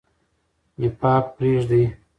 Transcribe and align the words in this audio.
نفاق 0.79 1.25
پریږدئ. 1.35 1.83